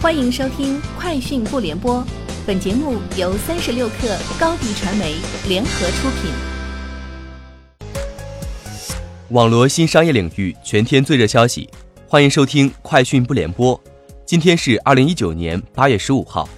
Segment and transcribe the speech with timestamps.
[0.00, 1.96] 欢迎收听《快讯不联播》，
[2.46, 5.16] 本节目由三十六克高低传媒
[5.48, 6.30] 联合出品。
[9.30, 11.68] 网罗新商业领域全天最热消息，
[12.06, 13.76] 欢迎收听《快讯不联播》。
[14.24, 16.48] 今天是二零一九年八月十五号。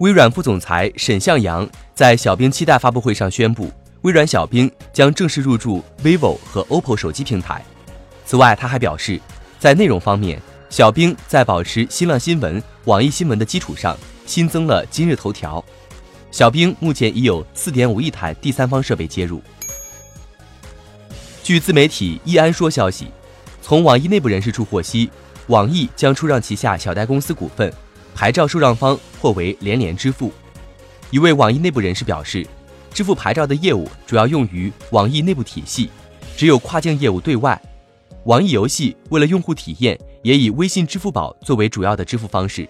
[0.00, 3.72] 微软副总裁沈向阳在小冰期待发布会上宣布，
[4.02, 7.64] 微软小冰将正式入驻 vivo 和 OPPO 手机平台。
[8.26, 9.18] 此外，他还表示，
[9.58, 10.38] 在内容方面。
[10.70, 15.64] 小冰在保持新浪新闻、网易新闻的基础上，新增了今日头条。
[16.30, 19.40] 小冰目前已有4.5亿台第三方设备接入。
[21.42, 23.06] 据自媒体易安说消息，
[23.62, 25.10] 从网易内部人士处获悉，
[25.46, 27.72] 网易将出让旗下小贷公司股份，
[28.14, 30.30] 牌照受让方或为连连支付。
[31.10, 32.46] 一位网易内部人士表示，
[32.92, 35.88] 支付牌照的业务主要用于网易内部体系，
[36.36, 37.58] 只有跨境业务对外。
[38.24, 39.98] 网易游戏为了用户体验。
[40.22, 42.68] 也以微信、支付宝作为主要的支付方式。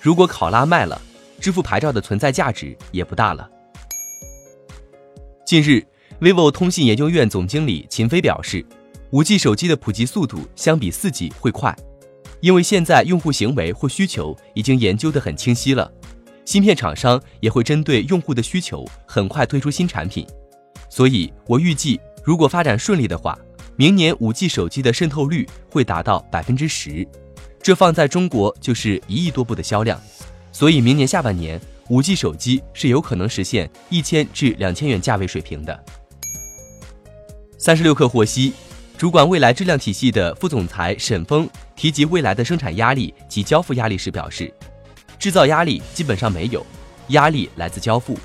[0.00, 1.00] 如果考拉卖了，
[1.40, 3.48] 支付牌照的存在价值也不大了。
[5.46, 5.84] 近日
[6.20, 8.64] ，vivo 通信研究院总经理秦飞表示
[9.10, 11.74] ，5G 手机的普及速度相比 4G 会快，
[12.40, 15.90] 因为现在用户行为或需求已经研究得很清晰了。
[16.44, 20.26] 芯片厂商也会针对用户的需求很快推出新产品，
[20.90, 23.38] 所以我预计，如果发展顺利的话。
[23.76, 27.06] 明年五 G 手机的渗透率会达到百分之十，
[27.60, 30.00] 这放在中国就是一亿多部的销量，
[30.52, 35.84] 所以明年下半年五 G 手机是有可能实现一千至两千元价位水平的。
[37.58, 38.52] 三十六氪获悉，
[38.96, 44.54] 主管未来质量体系的副总裁沈峰提及未来的生产压力及交付压力时表示，
[45.18, 46.64] 制造压力基本上没有，
[47.08, 48.16] 压力来自交付。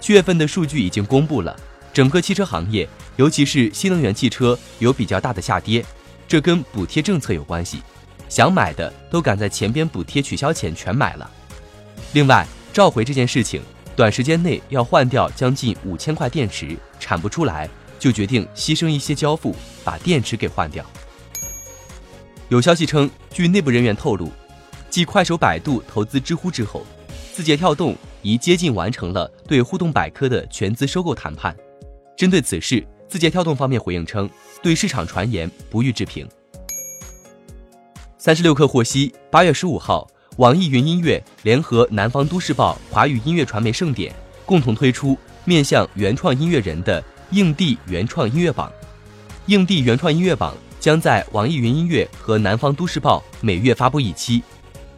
[0.00, 1.54] 七月份的数据已经公布了，
[1.92, 2.88] 整个汽车行业。
[3.16, 5.84] 尤其是新能源汽车有比较大的下跌，
[6.26, 7.82] 这跟补贴政策有关系，
[8.30, 11.30] 想买的都赶在前边补贴取消前全买了。
[12.14, 13.60] 另外，召回这件事情，
[13.94, 19.54] 短时间内要换掉将近五千块电池，产不出来，就决定牺牲一些交付，
[19.84, 20.82] 把电池给换掉。
[22.48, 24.32] 有消息称，据内部人员透露，
[24.88, 26.86] 继快手、百度投资知乎之后，
[27.34, 31.54] 字节跳动已接近完成了对互动百科的全资收购谈判。
[32.20, 32.86] 针对此事。
[33.08, 34.28] 字节跳动方面回应称，
[34.62, 36.28] 对市场传言不予置评。
[38.18, 44.14] 三十六氪获悉，八月十五号，网易云音乐联合南方都市报华语音乐传媒盛典，
[44.44, 45.16] 共同推出
[45.46, 48.70] 面向原创音乐人的硬地原创音乐榜。
[49.46, 54.42] 硬地原创音乐榜将在网易云音乐和南方都市报每月发布一期，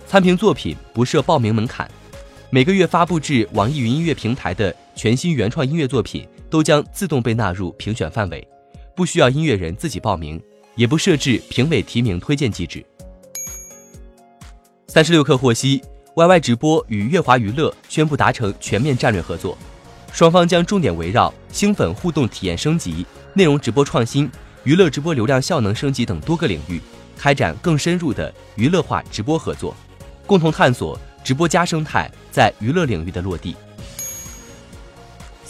[0.08, 1.88] 参评作品不设报名门槛，
[2.50, 6.26] 每个月发布至网易云音乐平台的全新原创音乐作品。
[6.52, 8.46] 都将自动被纳入评选范围，
[8.94, 10.38] 不需要音乐人自己报名，
[10.74, 12.84] 也不设置评委提名推荐机制。
[14.86, 15.80] 三十六氪获悉
[16.14, 19.56] ，YY 直播与乐华娱乐宣布达成全面战略合作，
[20.12, 24.30] 双方将重点围绕星粉互动体验升级、内容直播创新、
[24.64, 26.78] 娱乐直播流量效能升级等多个领域，
[27.16, 29.74] 开展更深入的娱乐化直播合作，
[30.26, 33.56] 共同探索直播加生态在娱乐领域的落地。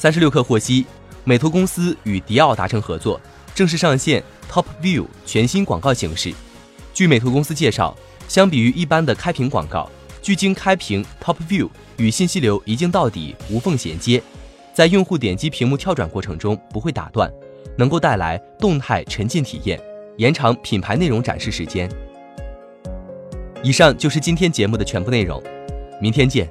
[0.03, 0.85] 三十六氪获悉，
[1.23, 3.21] 美图公司与迪奥达成合作，
[3.55, 4.21] 正式上线
[4.51, 6.35] Top View 全新广告形式。
[6.93, 7.97] 据美图公司介绍，
[8.27, 9.89] 相比于一般的开屏广告，
[10.21, 11.69] 聚精开屏 Top View
[11.99, 14.21] 与信息流一镜到底、无缝衔接，
[14.75, 17.33] 在用户点击屏幕跳转过程中不会打断，
[17.79, 19.81] 能够带来动态沉浸体验，
[20.17, 21.89] 延长品牌内容展示时间。
[23.63, 25.41] 以上就是今天节目的全部内容，
[26.01, 26.51] 明天见。